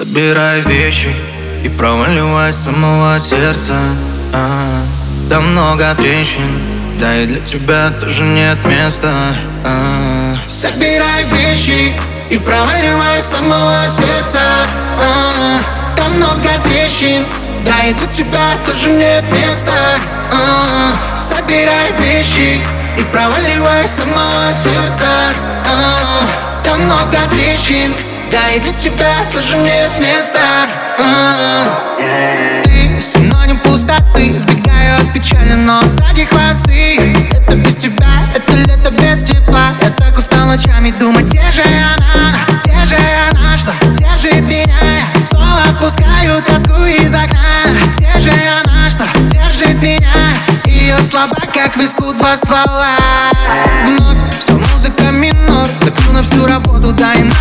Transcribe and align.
Собирай 0.00 0.62
вещи 0.62 1.14
и 1.62 1.68
проваливай 1.68 2.54
самого 2.54 3.20
сердца. 3.20 3.74
А, 4.32 4.82
Там 5.28 5.52
много 5.52 5.94
трещин, 5.94 6.48
да 6.98 7.18
и 7.18 7.26
для 7.26 7.38
тебя 7.40 7.90
тоже 8.00 8.22
нет 8.22 8.56
места. 8.64 9.12
А. 9.62 10.36
Собирай 10.48 11.24
вещи 11.24 11.92
и 12.30 12.38
проваливай 12.38 13.20
самого 13.20 13.90
сердца. 13.90 14.40
А, 14.98 15.60
Там 15.98 16.16
много 16.16 16.48
трещин, 16.64 17.26
да 17.66 17.84
и 17.84 17.92
для 17.92 18.06
тебя 18.06 18.56
тоже 18.64 18.88
нет 18.92 19.24
места. 19.30 19.98
А, 20.32 21.14
Собирай 21.14 21.92
вещи 22.00 22.58
и 22.98 23.02
проваливай 23.12 23.86
самого 23.86 24.54
сердца. 24.54 25.34
А, 25.68 26.26
Там 26.64 26.84
много 26.84 27.18
трещин, 27.30 27.92
да 28.30 28.50
и 28.50 28.60
для 28.60 28.72
тебя 28.72 29.24
тоже 29.32 29.56
нет 29.56 29.90
места. 29.98 30.40
Ты 32.64 33.02
синоним 33.02 33.58
пустоты 33.60 34.38
Сбегаю 34.38 34.96
от 34.96 35.12
печали, 35.12 35.54
но 35.54 35.80
сзади 35.82 36.24
хвосты. 36.26 37.14
Это 37.32 37.56
без 37.56 37.76
тебя, 37.76 38.28
это 38.34 38.54
лето 38.54 38.90
без 38.90 39.22
тепла. 39.22 39.72
Я 39.82 39.90
так 39.90 40.16
устал 40.16 40.46
ночами 40.46 40.90
думать, 40.92 41.24
где 41.26 41.50
же 41.52 41.62
она 41.62 42.34
Где 42.64 42.84
же 42.86 42.96
она, 43.30 43.56
что 43.56 43.72
держит 43.98 44.42
меня? 44.42 44.76
Я 45.14 45.24
снова 45.24 45.62
отпускаю 45.70 46.42
тоску 46.42 46.84
из 46.84 47.14
окна. 47.14 47.64
Где 47.96 48.20
же 48.20 48.30
она, 48.30 48.90
что 48.90 49.06
держит 49.30 49.82
меня? 49.82 50.12
Ее 50.66 50.98
слова, 50.98 51.36
как 51.52 51.76
виску 51.76 52.12
два 52.12 52.36
ствола. 52.36 52.96
Вновь 53.84 54.18
все 54.38 54.52
музыка 54.52 55.04
минор. 55.12 55.66
Забил 55.80 56.12
на 56.12 56.22
всю 56.22 56.46
работу, 56.46 56.92
да 56.92 57.14
и 57.14 57.22
на 57.22 57.34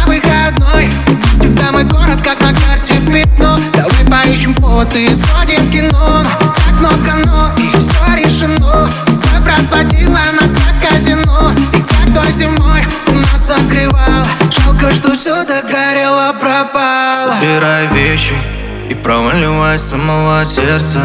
повод 4.79 4.95
и 4.95 5.13
сходим 5.13 5.57
в 5.57 5.71
кино. 5.71 6.23
Так 6.39 6.79
много 6.79 7.13
но, 7.25 7.51
и 7.57 7.69
все 7.77 8.15
решено. 8.15 8.89
Как 9.31 9.47
разводила 9.47 10.19
нас 10.39 10.51
как 10.51 10.91
казино. 10.91 11.51
И 11.73 11.81
как 11.81 12.13
той 12.13 12.31
зимой 12.31 12.83
у 13.07 13.11
нас 13.13 13.47
закрывал 13.47 14.25
Жалко, 14.51 14.89
что 14.91 15.15
все 15.15 15.43
догорело, 15.43 16.33
пропало. 16.39 17.33
Собирай 17.33 17.87
вещи 17.87 18.33
и 18.89 18.93
проваливай 18.93 19.77
самого 19.77 20.45
сердца. 20.45 21.01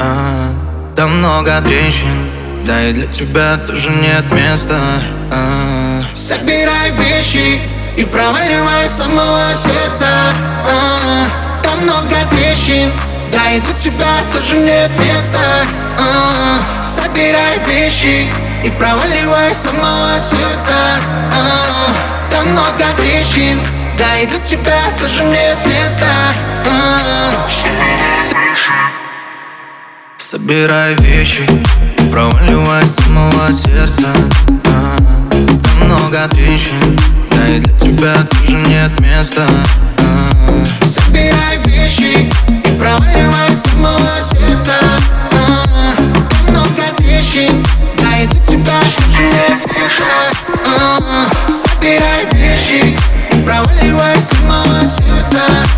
А, 0.00 0.48
Там 0.96 1.18
много 1.18 1.60
трещин, 1.60 2.30
да 2.66 2.88
и 2.88 2.92
для 2.94 3.06
тебя 3.06 3.58
тоже 3.58 3.90
нет 3.90 4.32
места. 4.32 4.78
А. 5.30 6.02
Собирай 6.14 6.90
вещи 6.92 7.60
и 7.96 8.04
проваливай 8.04 8.88
самого 8.88 9.50
сердца. 9.54 10.06
а, 10.06 10.69
трещин, 10.69 10.69
да 13.32 13.52
и 13.52 13.60
для 13.60 13.74
тебя 13.74 14.24
тоже 14.32 14.58
нет 14.58 14.90
места. 14.98 15.38
А, 15.98 16.82
Собирай 16.82 17.58
вещи 17.66 18.32
и 18.64 18.70
проваливай 18.70 19.54
самого 19.54 20.20
сердца. 20.20 20.98
А, 21.34 21.94
Там 22.30 22.48
много 22.50 22.84
трещин, 22.96 23.60
да 23.98 24.18
и 24.18 24.26
для 24.26 24.38
тебя 24.40 24.80
тоже 25.00 25.24
нет 25.24 25.58
места. 25.66 26.06
А, 26.66 27.30
Собирай 30.18 30.94
вещи 30.94 31.42
и 31.98 32.10
проваливай 32.10 32.86
самого 32.86 33.52
сердца. 33.52 34.08
А, 34.66 34.96
Там 35.30 35.86
много 35.86 36.28
трещин, 36.28 36.98
да 37.30 37.48
и 37.48 37.58
для 37.60 37.78
тебя 37.78 38.14
тоже 38.30 38.52
нет 38.52 38.98
места 39.00 39.46
Проваливай 42.90 43.54
самого 43.54 44.20
сердца. 44.20 44.72
Много 46.48 46.82
вещей, 46.98 47.48
да 47.98 48.18
и 48.18 48.26
тебя 48.48 48.80
не 49.16 49.26
вечно 49.26 50.06
а 50.66 51.30
Собирай 51.48 52.26
вещи 52.32 52.98
и 53.30 53.44
проваливай 53.44 54.20
с 54.20 54.36
самого 54.36 54.88
сердца 54.88 55.69